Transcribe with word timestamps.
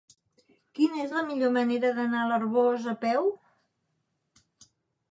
Quina 0.79 1.03
és 1.03 1.13
la 1.17 1.23
millor 1.27 1.53
manera 1.59 1.93
d'anar 1.99 2.23
a 2.25 2.33
l'Arboç 2.33 2.89
a 2.95 2.99
peu? 3.07 3.31